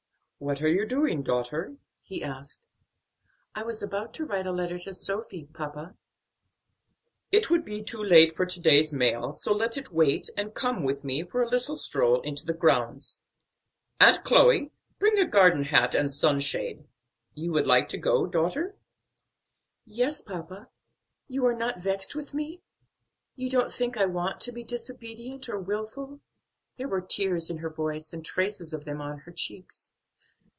[0.43, 2.65] "What are you doing, daughter?" he asked.
[3.53, 5.95] "I was about to write a letter to Sophy, papa."
[7.31, 10.81] "It would be too late for to day's mail; so let it wait, and come
[10.83, 13.19] with me for a little stroll into the grounds.
[13.99, 16.85] Aunt Chloe, bring a garden hat and sunshade.
[17.35, 18.75] You would like to go, daughter?"
[19.85, 20.31] "Yes, sir.
[20.33, 20.69] Papa,
[21.27, 22.63] you are not vexed with me?
[23.35, 26.19] You don't think I want to be disobedient or wilful?"
[26.77, 29.91] There were tears in her voice and traces of them on her cheeks.